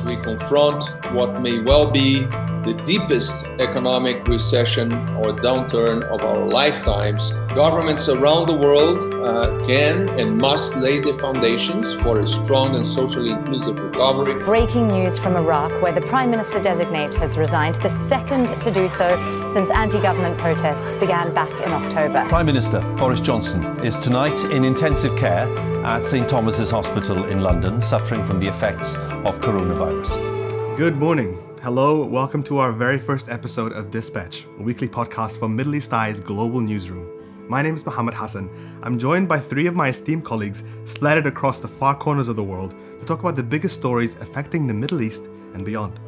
[0.00, 2.22] as we confront what may well be
[2.64, 10.08] the deepest economic recession or downturn of our lifetimes, governments around the world uh, can
[10.20, 14.42] and must lay the foundations for a strong and socially inclusive recovery.
[14.44, 18.88] Breaking news from Iraq, where the Prime Minister designate has resigned, the second to do
[18.88, 19.08] so
[19.48, 22.26] since anti government protests began back in October.
[22.28, 25.46] Prime Minister Boris Johnson is tonight in intensive care
[25.84, 30.76] at St Thomas's Hospital in London, suffering from the effects of coronavirus.
[30.76, 31.42] Good morning.
[31.62, 35.92] Hello, welcome to our very first episode of Dispatch, a weekly podcast from Middle East
[35.94, 37.08] Eye's global newsroom.
[37.48, 38.50] My name is Mohammed Hassan.
[38.82, 42.44] I'm joined by three of my esteemed colleagues splattered across the far corners of the
[42.44, 45.22] world to talk about the biggest stories affecting the Middle East
[45.54, 45.98] and beyond.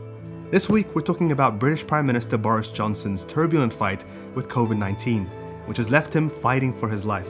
[0.51, 4.05] This week, we're talking about British Prime Minister Boris Johnson's turbulent fight
[4.35, 5.25] with COVID 19,
[5.65, 7.29] which has left him fighting for his life.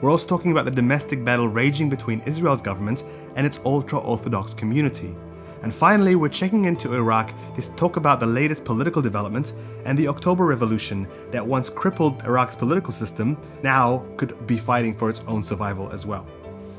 [0.00, 3.04] We're also talking about the domestic battle raging between Israel's government
[3.36, 5.14] and its ultra Orthodox community
[5.62, 9.52] and finally, we're checking into Iraq to talk about the latest political developments
[9.84, 15.10] and the October Revolution that once crippled Iraq's political system now could be fighting for
[15.10, 16.26] its own survival as well.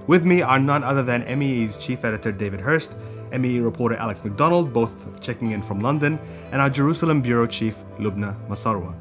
[0.08, 2.96] With me are none other than MEE's chief editor David Hearst,
[3.38, 6.20] MEE reporter Alex McDonald, both checking in from London,
[6.52, 8.96] and our Jerusalem bureau chief Lubna Masarwa.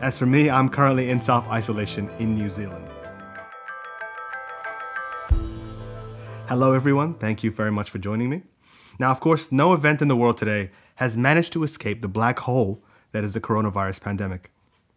[0.00, 2.89] As for me, I'm currently in self isolation in New Zealand.
[6.50, 7.14] Hello, everyone.
[7.14, 8.42] Thank you very much for joining me.
[8.98, 12.40] Now, of course, no event in the world today has managed to escape the black
[12.40, 14.50] hole that is the coronavirus pandemic.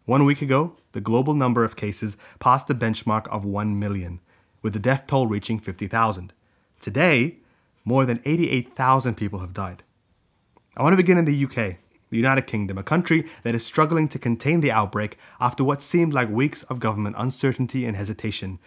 [0.04, 4.18] One week ago, the global number of cases passed the benchmark of 1 million,
[4.62, 6.32] with the death toll reaching 50,000.
[6.80, 7.36] Today,
[7.84, 9.84] more than 88,000 people have died.
[10.76, 11.54] I want to begin in the UK,
[12.10, 16.14] the United Kingdom, a country that is struggling to contain the outbreak after what seemed
[16.14, 18.58] like weeks of government uncertainty and hesitation,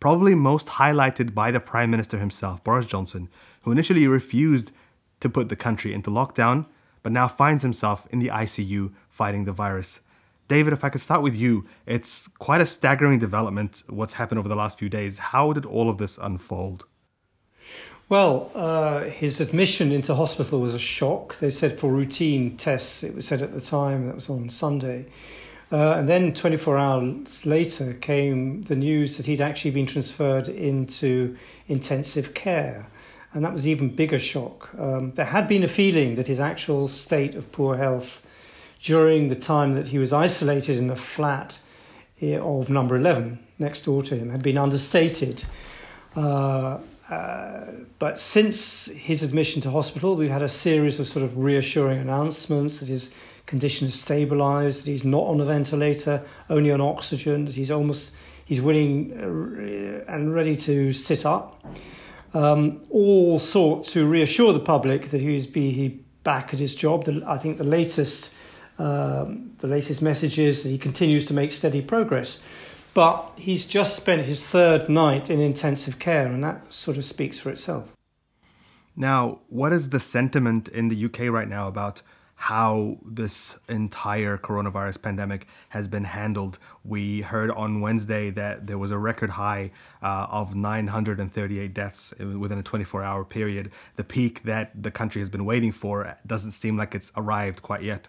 [0.00, 3.28] probably most highlighted by the Prime Minister himself, Boris Johnson,
[3.62, 4.72] who initially refused
[5.20, 6.66] to put the country into lockdown,
[7.02, 10.00] but now finds himself in the ICU fighting the virus.
[10.48, 14.48] David, if I could start with you, it's quite a staggering development what's happened over
[14.48, 15.18] the last few days.
[15.18, 16.86] How did all of this unfold?
[18.08, 21.38] Well, uh, his admission into hospital was a shock.
[21.38, 25.06] They said for routine tests, it was said at the time, that was on Sunday.
[25.72, 31.36] Uh, and then 24 hours later came the news that he'd actually been transferred into
[31.68, 32.88] intensive care
[33.32, 34.70] and that was even bigger shock.
[34.78, 38.26] Um, there had been a feeling that his actual state of poor health
[38.82, 41.60] during the time that he was isolated in a flat
[42.20, 45.44] eh, of number 11 next door to him had been understated.
[46.16, 46.78] Uh,
[47.08, 47.66] uh,
[47.98, 52.78] but since his admission to hospital, we've had a series of sort of reassuring announcements
[52.78, 53.14] that his
[53.50, 58.14] condition is stabilized, that he's not on a ventilator, only on oxygen, that he's almost
[58.44, 61.62] he's willing uh, and ready to sit up
[62.32, 65.88] um, all sorts to reassure the public that he's be he
[66.22, 67.04] back at his job.
[67.04, 68.34] The, I think the latest
[68.78, 72.42] um, the latest message is that he continues to make steady progress.
[72.92, 77.38] But he's just spent his third night in intensive care, and that sort of speaks
[77.38, 77.84] for itself.
[78.96, 82.02] Now, what is the sentiment in the UK right now about
[82.40, 86.58] how this entire coronavirus pandemic has been handled.
[86.82, 92.58] We heard on Wednesday that there was a record high uh, of 938 deaths within
[92.58, 93.70] a 24 hour period.
[93.96, 97.82] The peak that the country has been waiting for doesn't seem like it's arrived quite
[97.82, 98.08] yet.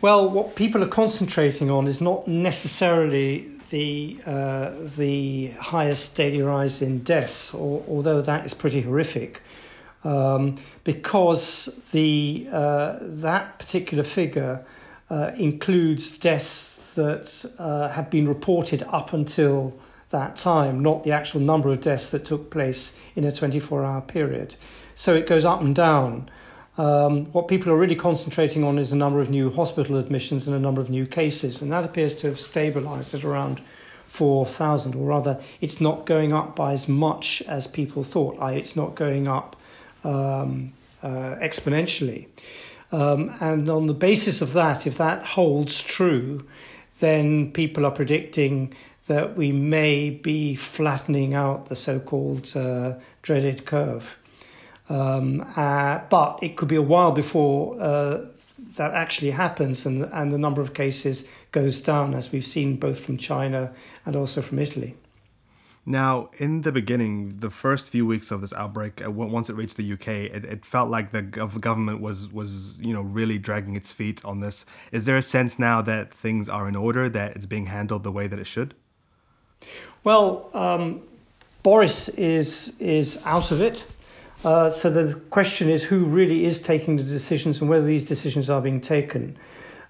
[0.00, 6.82] Well, what people are concentrating on is not necessarily the uh, the highest daily rise
[6.82, 9.42] in deaths, or, although that is pretty horrific
[10.04, 14.64] um, because the uh, that particular figure
[15.10, 19.78] uh, includes deaths that uh, have been reported up until
[20.10, 24.00] that time, not the actual number of deaths that took place in a 24 hour
[24.00, 24.56] period.
[24.94, 26.30] So it goes up and down.
[26.78, 30.56] Um, what people are really concentrating on is the number of new hospital admissions and
[30.56, 33.60] a number of new cases, and that appears to have stabilized at around
[34.06, 38.36] 4,000, or rather, it's not going up by as much as people thought.
[38.52, 39.56] It's not going up
[40.04, 40.72] um,
[41.02, 42.26] uh, exponentially.
[42.90, 46.46] Um, and on the basis of that, if that holds true,
[47.00, 48.74] then people are predicting
[49.06, 54.18] that we may be flattening out the so called uh, dreaded curve.
[54.88, 58.26] Um, uh, but it could be a while before uh,
[58.76, 63.00] that actually happens and, and the number of cases goes down, as we've seen both
[63.00, 63.72] from China
[64.06, 64.94] and also from Italy.
[65.84, 69.76] Now, in the beginning, the first few weeks of this outbreak, uh, once it reached
[69.76, 73.92] the UK, it, it felt like the government was was you know really dragging its
[73.92, 74.64] feet on this.
[74.92, 78.12] Is there a sense now that things are in order, that it's being handled the
[78.12, 78.74] way that it should?
[80.04, 81.02] Well, um,
[81.64, 83.84] Boris is is out of it.
[84.44, 88.48] Uh, so the question is who really is taking the decisions and whether these decisions
[88.48, 89.36] are being taken.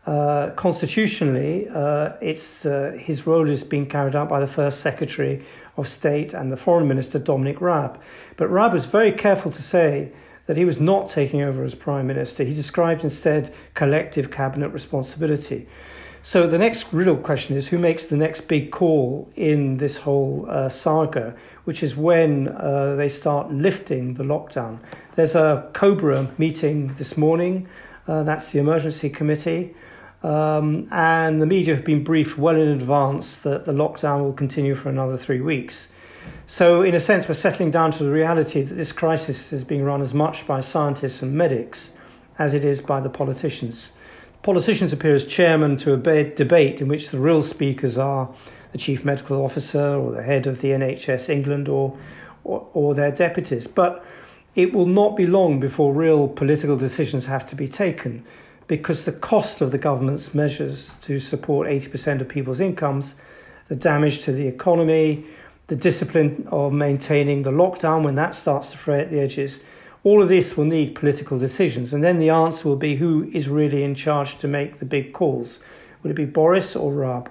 [0.04, 5.44] Uh, constitutionally, uh, it's, uh, his role is being carried out by the First Secretary
[5.76, 8.00] of State and the Foreign Minister, Dominic Raab.
[8.36, 10.10] But Raab was very careful to say
[10.46, 12.42] that he was not taking over as Prime Minister.
[12.42, 15.68] He described instead collective cabinet responsibility.
[16.24, 20.46] So the next real question is who makes the next big call in this whole
[20.48, 24.80] uh, saga, which is when uh, they start lifting the lockdown.
[25.14, 27.68] There's a COBRA meeting this morning,
[28.08, 29.74] uh, that's the emergency committee.
[30.22, 34.74] Um, and the media have been briefed well in advance that the lockdown will continue
[34.74, 35.88] for another three weeks.
[36.46, 39.82] So, in a sense, we're settling down to the reality that this crisis is being
[39.82, 41.92] run as much by scientists and medics
[42.38, 43.92] as it is by the politicians.
[44.42, 48.32] Politicians appear as chairmen to a debate in which the real speakers are
[48.72, 51.96] the chief medical officer or the head of the NHS England or,
[52.42, 53.66] or, or their deputies.
[53.66, 54.04] But
[54.54, 58.24] it will not be long before real political decisions have to be taken
[58.72, 63.16] because the cost of the government's measures to support 80% of people's incomes,
[63.68, 65.26] the damage to the economy,
[65.66, 69.62] the discipline of maintaining the lockdown when that starts to fray at the edges,
[70.04, 71.92] all of this will need political decisions.
[71.92, 75.12] And then the answer will be who is really in charge to make the big
[75.12, 75.58] calls.
[76.02, 77.30] Would it be Boris or Raab?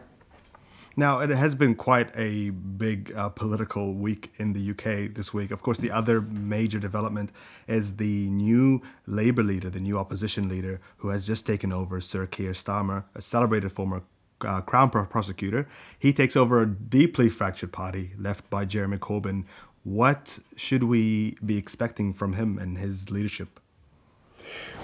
[0.98, 5.52] Now, it has been quite a big uh, political week in the UK this week.
[5.52, 7.32] Of course, the other major development
[7.68, 12.26] is the new Labour leader, the new opposition leader, who has just taken over, Sir
[12.26, 14.04] Keir Starmer, a celebrated former
[14.42, 15.68] uh, Crown prosecutor.
[15.98, 19.46] He takes over a deeply fractured party left by Jeremy Corbyn.
[19.84, 23.60] What should we be expecting from him and his leadership?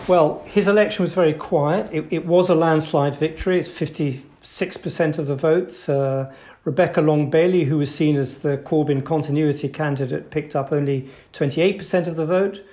[0.08, 1.90] Well, his election was very quiet.
[1.92, 3.60] It, it was a landslide victory.
[3.60, 5.90] It's 50 6% of the votes.
[5.90, 6.34] Uh,
[6.64, 12.08] Rebecca Long Bailey, who was seen as the Corbyn continuity candidate, picked up only 28%
[12.08, 12.66] of the vote,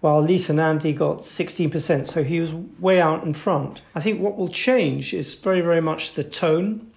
[0.00, 2.08] while Lisa Nandy got 16%.
[2.08, 3.80] So he was way out in front.
[3.94, 6.90] I think what will change is very, very much the tone.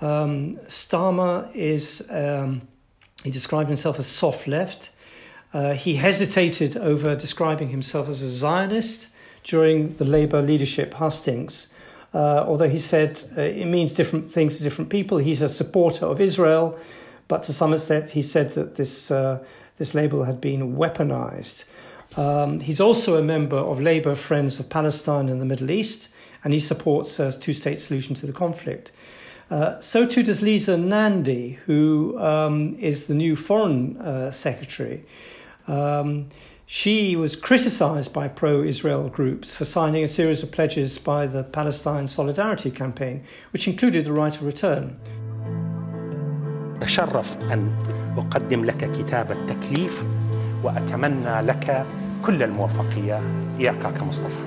[0.00, 2.62] Um, Starmer is, um,
[3.22, 4.88] he described himself as soft left.
[5.52, 9.10] Uh, he hesitated over describing himself as a Zionist
[9.44, 11.74] during the Labour leadership hustings
[12.12, 15.18] uh, although he said uh, it means different things to different people.
[15.18, 16.78] He's a supporter of Israel,
[17.28, 19.44] but to some extent, he said that this, uh,
[19.78, 21.64] this label had been weaponized.
[22.16, 26.08] Um, he's also a member of Labour Friends of Palestine and the Middle East,
[26.42, 28.90] and he supports a two state solution to the conflict.
[29.50, 35.04] Uh, so too does Lisa Nandy, who um, is the new foreign uh, secretary.
[35.66, 36.28] Um,
[36.69, 41.43] she was criticized by pro Israel groups for signing a series of pledges by the
[41.43, 44.97] Palestine Solidarity Campaign, which included the right of return.
[46.81, 47.71] أتشرف أن
[48.17, 50.05] أقدم لك كتاب التكليف
[50.63, 51.85] وأتمنى لك
[52.25, 53.21] كل الموفقية
[53.59, 54.45] إياك كمصطفى.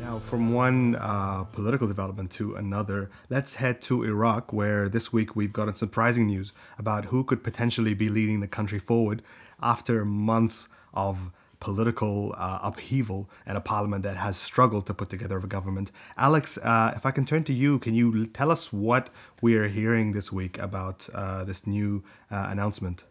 [0.00, 5.36] Now, from one uh, political development to another, let's head to Iraq, where this week
[5.36, 9.22] we've gotten surprising news about who could potentially be leading the country forward
[9.62, 11.31] after months of
[11.63, 15.91] political uh, upheaval and a parliament that has struggled to put together a government.
[16.17, 19.09] Alex, uh, if I can turn to you, can you tell us what
[19.41, 23.05] we are hearing this week about uh, this new uh, announcement?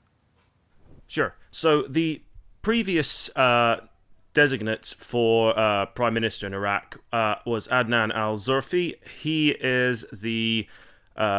[1.07, 1.35] Sure.
[1.51, 2.23] So the
[2.61, 3.87] previous uh,
[4.35, 7.01] designate for uh, prime minister in Iraq
[7.47, 8.97] was Adnan al Zurfi.
[9.23, 10.69] He is the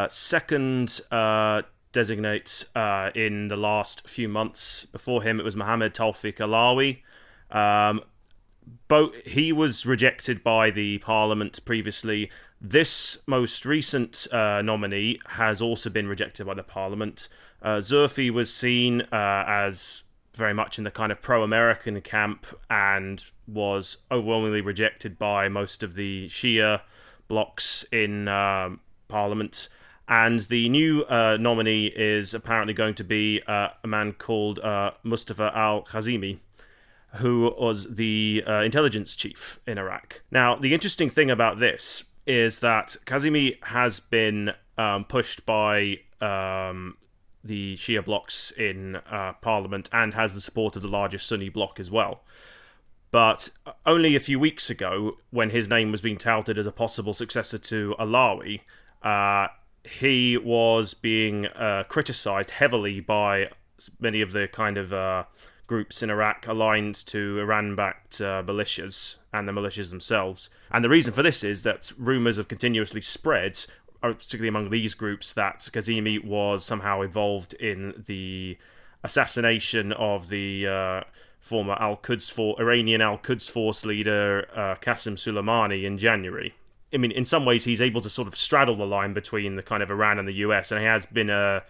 [0.10, 1.00] second
[1.94, 4.86] designates uh, in the last few months.
[4.86, 7.02] Before him, it was Mohammed Tawfiq Allawi.
[7.56, 8.02] Um,
[8.88, 12.30] both, he was rejected by the parliament previously.
[12.60, 17.30] This most recent uh, nominee has also been rejected by the parliament.
[17.62, 20.04] Uh, Zurfi was seen uh, as
[20.36, 25.94] very much in the kind of pro-American camp and was overwhelmingly rejected by most of
[25.94, 26.82] the Shia
[27.28, 29.70] blocs in um, parliament.
[30.08, 34.92] And the new uh, nominee is apparently going to be uh, a man called uh,
[35.04, 36.40] Mustafa al Kazimi,
[37.16, 40.22] who was the uh, intelligence chief in Iraq.
[40.32, 46.98] Now, the interesting thing about this is that Kazimi has been um, pushed by um,
[47.44, 51.80] the Shia blocs in uh, parliament and has the support of the largest Sunni bloc
[51.80, 52.24] as well.
[53.12, 53.50] But
[53.86, 57.60] only a few weeks ago, when his name was being touted as a possible successor
[57.60, 58.62] to Allawi,
[59.04, 59.50] uh,
[59.84, 63.50] he was being uh, criticized heavily by
[64.00, 65.24] many of the kind of uh,
[65.68, 70.50] groups in Iraq aligned to Iran backed uh, militias and the militias themselves.
[70.72, 73.66] And the reason for this is that rumors have continuously spread,
[74.02, 78.58] uh, particularly among these groups, that Kazimi was somehow involved in the
[79.04, 81.02] assassination of the uh,
[81.40, 86.54] former Al Quds for Iranian Al Quds Force leader uh, Qasem Soleimani in January.
[86.94, 89.64] I mean, in some ways, he's able to sort of straddle the line between the
[89.64, 91.62] kind of Iran and the US, and he has been uh,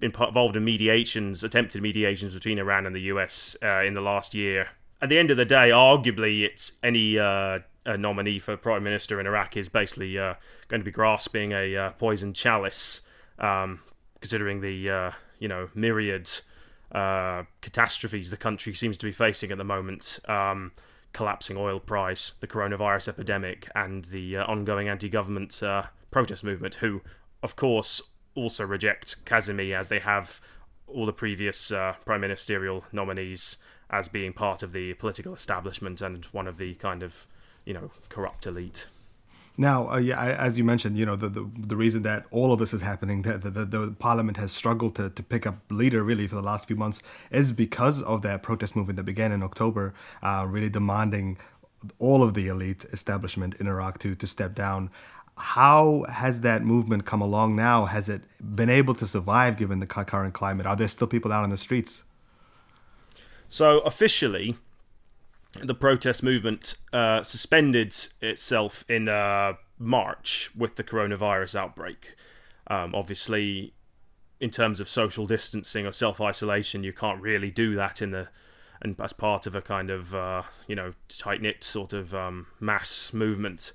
[0.00, 4.34] been involved in mediations, attempted mediations between Iran and the US uh, in the last
[4.34, 4.68] year.
[5.00, 9.26] At the end of the day, arguably, it's any uh, nominee for prime minister in
[9.26, 10.34] Iraq is basically uh,
[10.68, 13.02] going to be grasping a uh, poison chalice,
[13.38, 13.80] um,
[14.20, 16.28] considering the you know myriad
[16.92, 20.18] catastrophes the country seems to be facing at the moment.
[20.28, 20.72] Um,
[21.16, 25.62] collapsing oil price, the coronavirus epidemic, and the ongoing anti-government
[26.10, 27.00] protest movement, who,
[27.42, 28.02] of course,
[28.34, 30.42] also reject Kazemi as they have
[30.86, 33.56] all the previous uh, prime ministerial nominees
[33.88, 37.26] as being part of the political establishment and one of the kind of
[37.64, 38.86] you know corrupt elite.
[39.58, 42.58] Now, uh, yeah, as you mentioned, you know the, the, the reason that all of
[42.58, 46.02] this is happening, that the, the, the, parliament has struggled to, to pick up leader
[46.02, 49.42] really for the last few months, is because of that protest movement that began in
[49.42, 51.38] October, uh, really demanding
[51.98, 54.90] all of the elite establishment in Iraq to to step down
[55.36, 57.84] how has that movement come along now?
[57.84, 60.66] Has it been able to survive given the current climate?
[60.66, 62.04] Are there still people out on the streets?
[63.48, 64.56] So, officially,
[65.62, 72.16] the protest movement uh, suspended itself in uh, March with the coronavirus outbreak.
[72.68, 73.74] Um, obviously,
[74.40, 78.28] in terms of social distancing or self isolation, you can't really do that in the
[78.82, 82.46] and as part of a kind of uh, you know tight knit sort of um,
[82.60, 83.72] mass movement.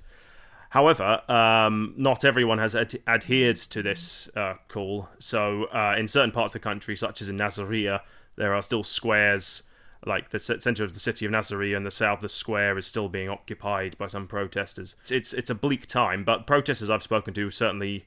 [0.69, 5.09] However, um, not everyone has ad- adhered to this uh, call.
[5.19, 7.99] So, uh, in certain parts of the country, such as in Nasiriyah,
[8.37, 9.63] there are still squares,
[10.05, 13.07] like the center of the city of Nasiriyah and the south, the square is still
[13.07, 14.95] being occupied by some protesters.
[15.01, 18.05] It's it's, it's a bleak time, but protesters I've spoken to certainly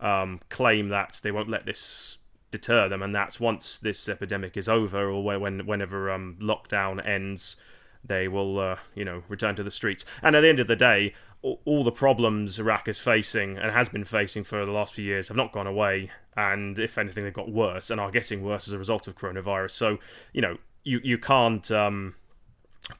[0.00, 2.18] um, claim that they won't let this
[2.50, 7.56] deter them, and that once this epidemic is over, or when, whenever um, lockdown ends,
[8.04, 10.04] they will, uh, you know, return to the streets.
[10.22, 11.12] And at the end of the day,
[11.42, 15.28] all the problems Iraq is facing and has been facing for the last few years
[15.28, 18.74] have not gone away, and if anything, they've got worse and are getting worse as
[18.74, 19.72] a result of coronavirus.
[19.72, 19.98] So,
[20.32, 22.14] you know, you you can't um,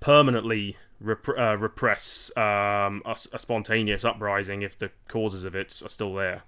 [0.01, 5.89] permanently rep- uh, repress um, a, a spontaneous uprising if the causes of it are
[5.89, 6.43] still there.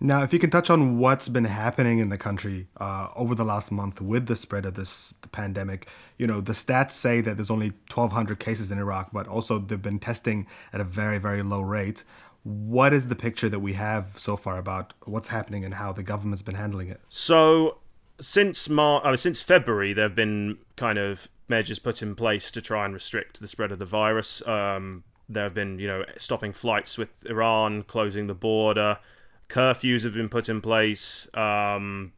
[0.00, 3.44] Now, if you can touch on what's been happening in the country uh, over the
[3.44, 5.88] last month with the spread of this the pandemic,
[6.18, 9.82] you know, the stats say that there's only 1,200 cases in Iraq, but also they've
[9.82, 12.04] been testing at a very, very low rate.
[12.44, 16.04] What is the picture that we have so far about what's happening and how the
[16.04, 17.00] government's been handling it?
[17.08, 17.78] So,
[18.20, 22.50] since Mar- I mean, since February, there have been kind of measures put in place
[22.50, 24.46] to try and restrict the spread of the virus.
[24.46, 28.98] Um, there have been, you know, stopping flights with Iran, closing the border
[29.48, 31.28] curfews have been put in place.
[31.34, 32.12] Um,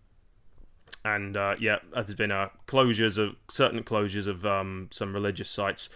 [1.05, 5.89] and uh, yeah, there's been uh, closures of certain closures of um, some religious sites.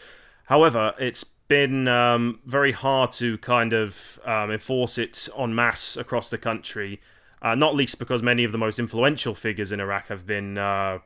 [0.47, 6.31] However, it's been um, very hard to kind of um, enforce it en masse across
[6.31, 7.01] the country.
[7.45, 10.99] Uh, not least because many of the most influential figures in Iraq have been, uh,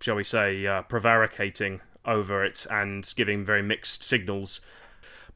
[0.00, 4.60] shall we say, uh, prevaricating over it and giving very mixed signals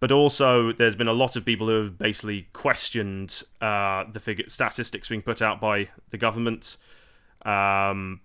[0.03, 4.45] but also there's been a lot of people who have basically questioned uh, the figure
[4.49, 6.77] statistics being put out by the government.
[7.47, 8.21] Um,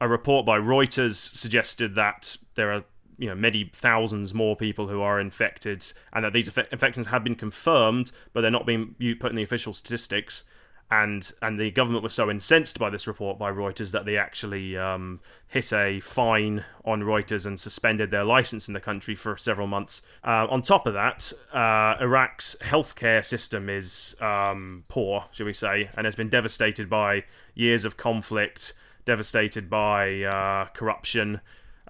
[0.00, 2.84] a report by Reuters suggested that there are
[3.18, 5.84] you know many thousands more people who are infected,
[6.14, 9.74] and that these infections have been confirmed, but they're not being put in the official
[9.74, 10.42] statistics
[10.90, 14.76] and and the government was so incensed by this report by Reuters that they actually
[14.76, 19.66] um, hit a fine on Reuters and suspended their license in the country for several
[19.66, 20.02] months.
[20.22, 25.90] Uh, on top of that, uh, Iraq's healthcare system is um, poor, shall we say,
[25.96, 27.24] and has been devastated by
[27.54, 28.74] years of conflict,
[29.04, 31.40] devastated by uh, corruption.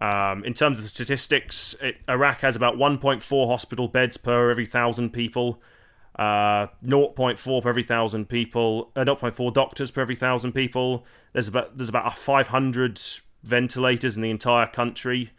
[0.01, 4.67] Um, in terms of the statistics, it, Iraq has about 1.4 hospital beds per every
[4.67, 5.61] thousand people
[6.17, 11.05] uh, 0.4 per every thousand people, uh, 0.4 doctors per every thousand people.
[11.33, 13.01] There's about there's about 500
[13.43, 15.31] ventilators in the entire country.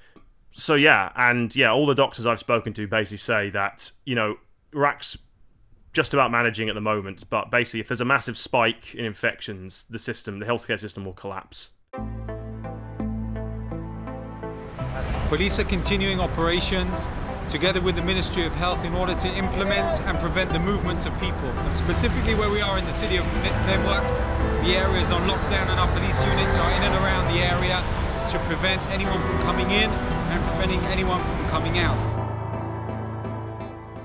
[0.51, 4.37] So yeah, and yeah, all the doctors I've spoken to basically say that you know
[4.73, 5.17] Iraq's
[5.93, 9.85] just about managing at the moment, but basically if there's a massive spike in infections,
[9.89, 11.71] the system, the healthcare system will collapse.
[15.29, 17.07] Police are continuing operations
[17.49, 21.13] together with the Ministry of Health in order to implement and prevent the movements of
[21.19, 21.51] people.
[21.71, 23.25] Specifically where we are in the city of
[23.67, 24.03] Nemrak,
[24.65, 27.83] the area is on lockdown and our police units are in and around the area
[28.29, 31.97] to prevent anyone from coming in and preventing anyone from coming out.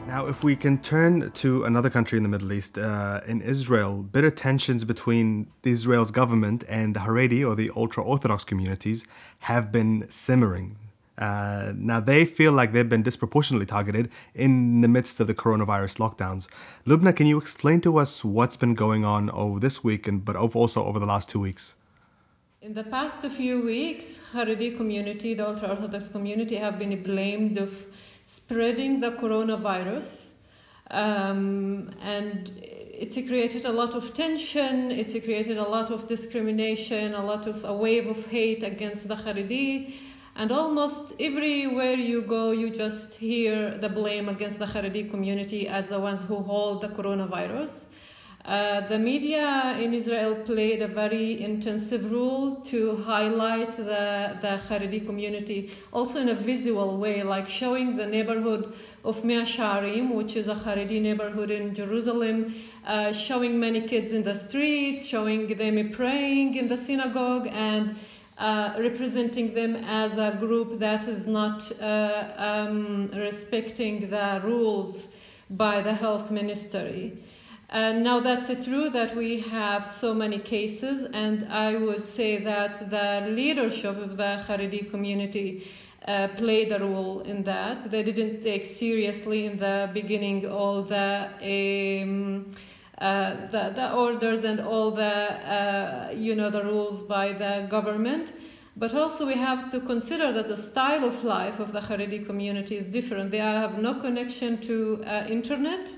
[0.06, 4.02] Now, if we can turn to another country in the Middle East, uh, in Israel,
[4.02, 9.04] bitter tensions between Israel's government and the Haredi or the ultra Orthodox communities
[9.38, 10.76] have been simmering
[11.20, 15.98] Uh, now, they feel like they've been disproportionately targeted in the midst of the coronavirus
[15.98, 16.48] lockdowns.
[16.86, 20.34] Lubna, can you explain to us what's been going on over this week, and but
[20.34, 21.74] also over the last two weeks?
[22.62, 27.86] In the past few weeks, Haredi community, the ultra-Orthodox community, have been blamed of
[28.26, 30.30] spreading the coronavirus.
[30.90, 37.24] Um, and it's created a lot of tension, it's created a lot of discrimination, a
[37.24, 39.94] lot of a wave of hate against the Haredi.
[40.36, 45.88] And almost everywhere you go, you just hear the blame against the Haredi community as
[45.88, 47.84] the ones who hold the coronavirus.
[48.44, 55.04] Uh, the media in Israel played a very intensive role to highlight the, the Haredi
[55.04, 58.72] community, also in a visual way, like showing the neighborhood
[59.04, 62.54] of Mea Shearim, which is a Haredi neighborhood in Jerusalem,
[62.86, 67.94] uh, showing many kids in the streets, showing them praying in the synagogue, and
[68.40, 75.08] uh, representing them as a group that is not uh, um, respecting the rules
[75.50, 77.22] by the health ministry.
[77.68, 82.90] And now that's true that we have so many cases, and I would say that
[82.90, 85.68] the leadership of the Haredi community
[86.08, 87.90] uh, played a role in that.
[87.90, 92.50] They didn't take seriously in the beginning all the um,
[93.00, 98.32] the, the orders and all the uh, you know the rules by the government.
[98.76, 102.76] But also we have to consider that the style of life of the Haredi community
[102.76, 103.30] is different.
[103.30, 105.90] They have no connection to uh, internet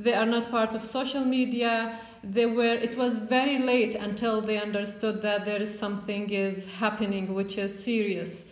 [0.00, 1.98] they are not part of social media.
[2.24, 2.74] They were.
[2.74, 7.82] It was very late until they understood that there is something is happening which is
[7.82, 8.44] serious.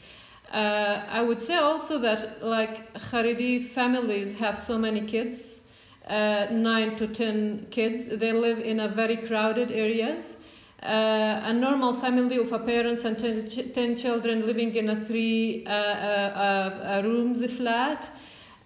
[0.52, 5.57] Uh, I would say also that like Haredi families have so many kids,
[6.08, 8.08] uh, nine to ten kids.
[8.08, 10.36] They live in a very crowded areas.
[10.82, 15.04] Uh, a normal family of a parents and ten, ch- 10 children living in a
[15.06, 18.08] three uh, uh, uh rooms flat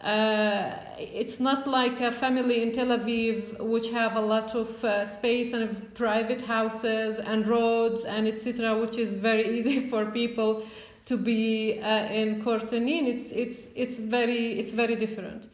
[0.04, 4.68] it's not like a family in Tel Aviv, which have a lot of
[5.10, 10.66] space and private houses and roads and etc., which is very easy for people
[11.06, 13.06] to be in Kortanin.
[13.06, 15.48] It's it's it's very it's very different.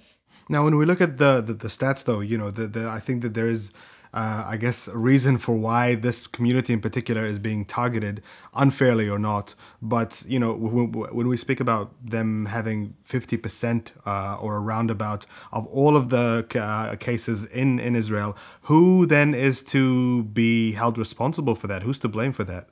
[0.49, 3.01] Now, when we look at the the, the stats, though, you know, the, the I
[3.01, 3.73] think that there is
[4.13, 8.23] uh, I guess, a reason for why this community in particular is being targeted,
[8.55, 9.55] unfairly or not.
[9.83, 15.27] But, you know, when, when we speak about them having 50% uh, or a roundabout
[15.53, 20.97] of all of the uh, cases in, in Israel, who then is to be held
[20.97, 21.83] responsible for that?
[21.83, 22.69] Who's to blame for that?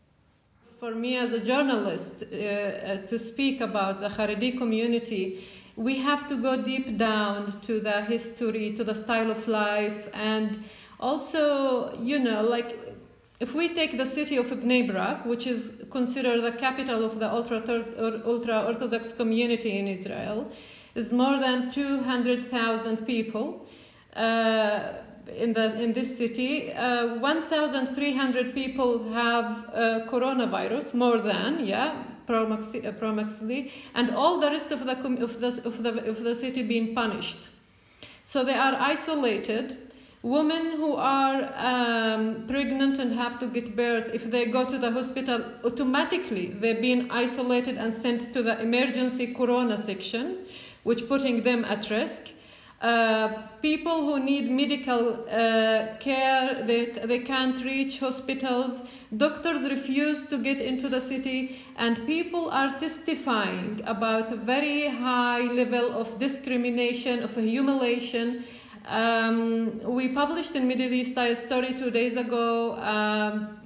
[0.80, 5.42] For me as a journalist, uh, uh, to speak about the Haredi community,
[5.76, 10.64] we have to go deep down to the history, to the style of life, and
[10.98, 12.78] also, you know, like
[13.38, 17.30] if we take the city of Bnei Brak, which is considered the capital of the
[17.30, 17.62] ultra
[18.24, 20.50] ultra Orthodox community in Israel,
[20.94, 23.66] is more than 200,000 people.
[24.14, 24.94] Uh,
[25.36, 33.70] in the in this city, uh, 1,300 people have uh, coronavirus, more than yeah, promaxily,
[33.94, 37.48] and all the rest of the of the of the of the city being punished.
[38.24, 39.86] So they are isolated
[40.26, 44.90] Women who are um, pregnant and have to get birth, if they go to the
[44.90, 50.38] hospital, automatically they're being isolated and sent to the emergency corona section,
[50.82, 52.32] which putting them at risk.
[52.80, 58.82] Uh, people who need medical uh, care, they, they can't reach hospitals.
[59.16, 65.40] Doctors refuse to get into the city, and people are testifying about a very high
[65.40, 68.44] level of discrimination, of humiliation,
[68.86, 72.76] um, we published in Middle East a story two days ago.
[72.76, 73.58] Um,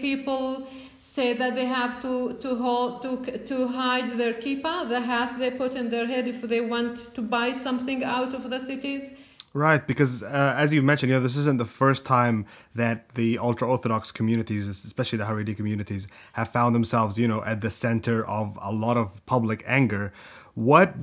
[0.00, 0.66] people
[1.14, 5.50] say that they have to to hold to to hide their kippah, the hat they
[5.50, 9.10] put in their head if they want to buy something out of the cities.
[9.52, 12.46] Right, because uh, as you mentioned, you know, this isn't the first time
[12.76, 17.60] that the ultra orthodox communities, especially the Haredi communities, have found themselves, you know, at
[17.60, 20.12] the center of a lot of public anger.
[20.54, 20.94] What,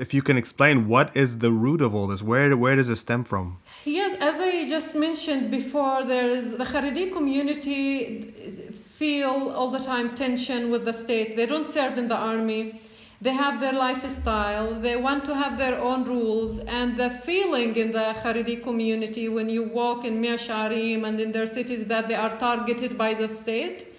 [0.00, 2.22] if you can explain, what is the root of all this?
[2.22, 3.58] Where where does it stem from?
[3.84, 8.71] Yes, as I just mentioned before, there is the Haredi community
[9.02, 11.36] feel all the time tension with the state.
[11.36, 12.80] They don't serve in the army.
[13.20, 14.68] They have their lifestyle.
[14.86, 16.58] They want to have their own rules.
[16.78, 21.32] And the feeling in the Haredi community when you walk in Mea Shearim and in
[21.32, 23.92] their cities that they are targeted by the state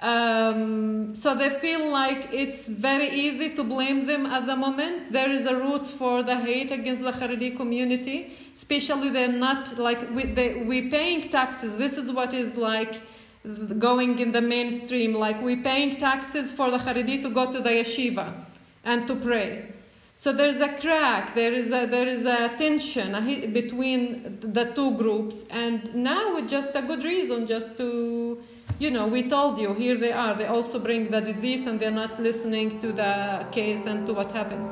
[0.00, 5.12] um, so they feel like it's very easy to blame them at the moment.
[5.12, 10.10] There is a roots for the hate against the Haredi community, especially they're not like
[10.14, 11.78] we they, we paying taxes.
[11.78, 13.00] This is what is like
[13.46, 13.78] Mm-hmm.
[13.78, 15.12] going in the mainstream.
[15.12, 18.32] Like we paying taxes for the Haredi to go to the yeshiva
[18.84, 19.74] and to pray.
[20.16, 23.12] So there's a crack, there is a, there is a tension
[23.52, 28.40] between the two groups, and now it's just a good reason just to,
[28.78, 30.34] you know, we told you, here they are.
[30.34, 34.32] They also bring the disease and they're not listening to the case and to what
[34.32, 34.70] happened.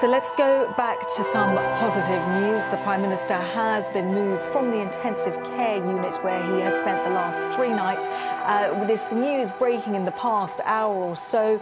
[0.00, 2.66] So let's go back to some positive news.
[2.66, 7.04] The Prime Minister has been moved from the intensive care unit where he has spent
[7.04, 8.06] the last three nights.
[8.08, 11.60] Uh, with this news breaking in the past hour or so,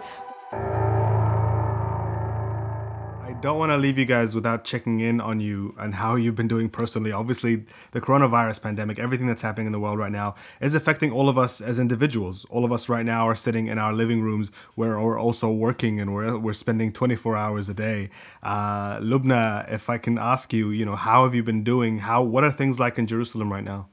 [3.41, 6.49] don't want to leave you guys without checking in on you and how you've been
[6.49, 7.11] doing personally.
[7.11, 11.27] Obviously, the coronavirus pandemic, everything that's happening in the world right now, is affecting all
[11.27, 12.45] of us as individuals.
[12.51, 16.01] All of us right now are sitting in our living rooms where we're also working
[16.01, 18.11] and we're, we're spending 24 hours a day.
[18.43, 22.01] Uh, Lubna, if I can ask you, you know, how have you been doing?
[22.01, 23.89] How what are things like in Jerusalem right now?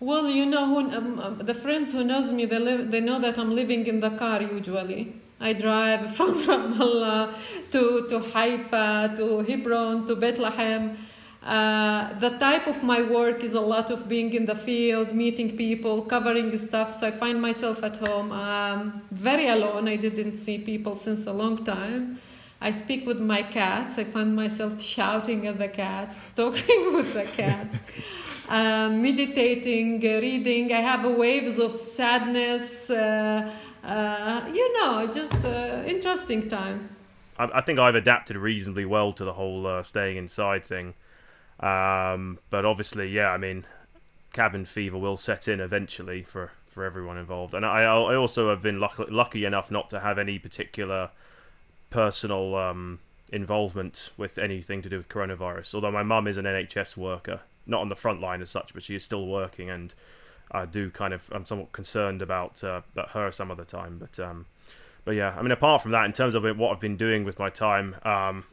[0.00, 3.18] Well, you know, who, um, um, the friends who knows me, they live, they know
[3.18, 5.17] that I'm living in the car usually.
[5.40, 7.34] I drive from Ramallah
[7.70, 10.96] to, to Haifa, to Hebron, to Bethlehem.
[11.42, 15.56] Uh, the type of my work is a lot of being in the field, meeting
[15.56, 16.92] people, covering stuff.
[16.94, 19.86] So I find myself at home um, very alone.
[19.88, 22.18] I didn't see people since a long time.
[22.60, 23.98] I speak with my cats.
[23.98, 27.78] I find myself shouting at the cats, talking with the cats,
[28.48, 30.72] uh, meditating, reading.
[30.72, 32.90] I have waves of sadness.
[32.90, 33.54] Uh,
[33.88, 36.90] uh, you know, just uh, interesting time.
[37.38, 40.94] I, I, think I've adapted reasonably well to the whole uh, staying inside thing.
[41.60, 43.64] Um, but obviously, yeah, I mean,
[44.32, 47.54] cabin fever will set in eventually for, for everyone involved.
[47.54, 51.10] And I, I also have been lucky, lucky enough not to have any particular
[51.90, 53.00] personal um,
[53.32, 55.74] involvement with anything to do with coronavirus.
[55.74, 58.82] Although my mum is an NHS worker, not on the front line as such, but
[58.82, 59.94] she is still working and
[60.50, 63.98] I do kind of I'm somewhat concerned about uh, about her some other time.
[63.98, 64.46] But um,
[65.04, 67.38] but yeah, I mean, apart from that, in terms of what I've been doing with
[67.38, 68.44] my time, um,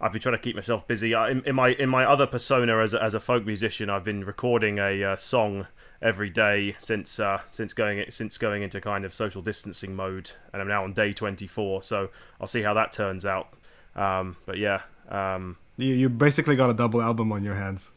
[0.00, 1.12] I've been trying to keep myself busy.
[1.12, 4.24] In, in, my in my other persona as a, as a folk musician, I've been
[4.24, 5.66] recording a uh, song
[6.00, 10.62] every day since uh, since going since going into kind of social distancing mode, and
[10.62, 11.82] I'm now on day 24.
[11.82, 12.08] So
[12.40, 13.52] I'll see how that turns out.
[13.94, 17.90] Um, but yeah, um, you you basically got a double album on your hands.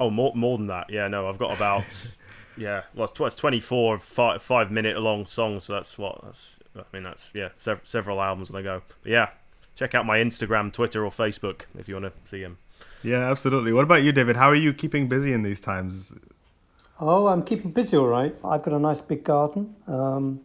[0.00, 0.90] Oh, more more than that.
[0.90, 1.84] Yeah, no, I've got about
[2.56, 6.48] Yeah, well, it's 24 five, five minute long songs, so that's what that's.
[6.76, 8.82] I mean, that's yeah, sev- several albums on the go.
[9.02, 9.28] But yeah,
[9.76, 12.58] check out my Instagram, Twitter, or Facebook if you want to see him.
[13.02, 13.72] Yeah, absolutely.
[13.72, 14.36] What about you, David?
[14.36, 16.14] How are you keeping busy in these times?
[17.00, 18.34] Oh, I'm keeping busy, all right.
[18.44, 20.40] I've got a nice big garden, um,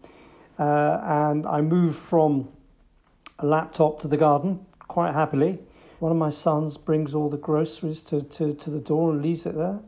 [0.57, 2.49] uh, and I moved from
[3.39, 5.59] a laptop to the garden quite happily.
[5.99, 9.45] One of my sons brings all the groceries to, to, to the door and leaves
[9.45, 9.79] it there.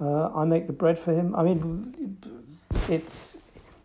[0.00, 1.34] Uh, I make the bread for him.
[1.34, 2.18] I mean,
[2.88, 3.38] it's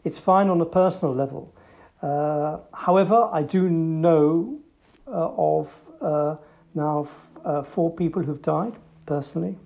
[0.04, 1.54] it's fine on a personal level.
[2.02, 4.60] Uh, however, I do know
[5.08, 6.36] uh, of uh,
[6.74, 8.74] now f- uh, four people who've died
[9.06, 9.58] personally,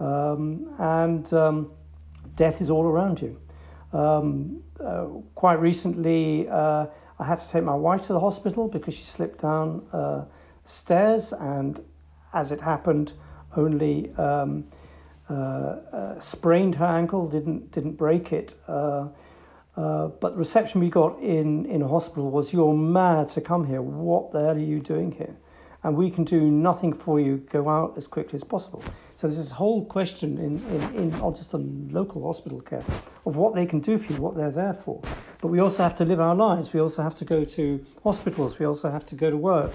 [0.00, 1.70] um, and um,
[2.36, 3.38] death is all around you.
[3.92, 9.04] Um, uh, quite recently, I had to take my wife to the hospital because she
[9.04, 10.26] slipped down
[10.64, 11.84] stairs, and
[12.32, 13.12] as it happened,
[13.56, 14.64] only um,
[15.34, 18.54] Uh, uh, sprained her ankle, didn't didn't break it.
[18.68, 19.08] Uh,
[19.76, 23.82] uh but the reception we got in, in hospital was, You're mad to come here.
[23.82, 25.34] What the hell are you doing here?
[25.82, 27.38] And we can do nothing for you.
[27.50, 28.82] Go out as quickly as possible.
[29.16, 32.84] So there's this whole question in, in, in just in local hospital care
[33.26, 35.02] of what they can do for you, what they're there for.
[35.40, 36.72] But we also have to live our lives.
[36.72, 38.58] We also have to go to hospitals.
[38.58, 39.72] We also have to go to work.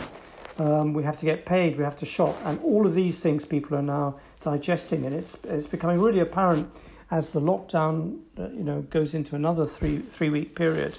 [0.59, 1.77] Um, we have to get paid.
[1.77, 2.35] We have to shop.
[2.43, 6.69] And all of these things people are now digesting, and it's it's becoming really apparent
[7.11, 10.95] as the lockdown, uh, you know, goes into another three three week period.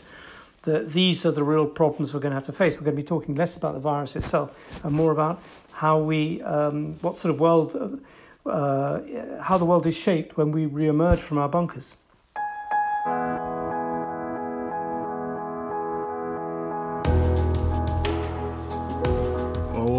[0.62, 2.74] That these are the real problems we're going to have to face.
[2.74, 4.50] We're going to be talking less about the virus itself
[4.84, 5.42] and more about
[5.72, 8.02] how we, um, what sort of world,
[8.44, 9.00] uh,
[9.40, 11.96] how the world is shaped when we re-emerge from our bunkers.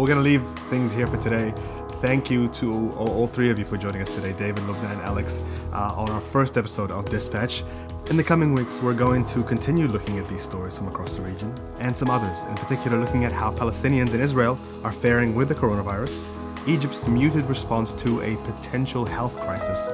[0.02, 1.54] We're going to leave things here for today
[2.00, 5.00] thank you to all, all, three of you for joining us today, David, Lubna, and
[5.02, 5.40] Alex,
[5.72, 7.62] uh, on our first episode of Dispatch.
[8.10, 11.22] In the coming weeks, we're going to continue looking at these stories from across the
[11.22, 15.46] region and some others, in particular, looking at how Palestinians in Israel are faring with
[15.48, 16.26] the coronavirus,
[16.66, 19.86] Egypt's muted response to a potential health crisis,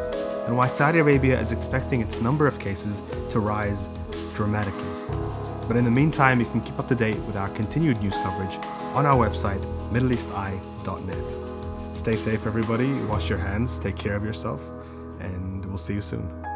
[0.46, 3.86] and why Saudi Arabia is expecting its number of cases to rise
[4.34, 4.97] dramatically.
[5.68, 8.56] But in the meantime, you can keep up to date with our continued news coverage
[8.94, 9.60] on our website,
[9.92, 11.96] middleeasteye.net.
[11.96, 12.90] Stay safe, everybody.
[13.04, 14.62] Wash your hands, take care of yourself,
[15.20, 16.47] and we'll see you soon.